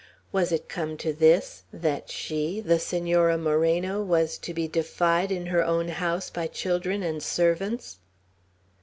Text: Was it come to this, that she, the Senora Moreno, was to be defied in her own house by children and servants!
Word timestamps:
Was 0.31 0.51
it 0.51 0.67
come 0.67 0.97
to 0.97 1.13
this, 1.13 1.61
that 1.71 2.09
she, 2.09 2.59
the 2.59 2.79
Senora 2.79 3.37
Moreno, 3.37 4.01
was 4.01 4.39
to 4.39 4.51
be 4.51 4.67
defied 4.67 5.31
in 5.31 5.45
her 5.45 5.63
own 5.63 5.89
house 5.89 6.31
by 6.31 6.47
children 6.47 7.03
and 7.03 7.21
servants! 7.21 7.99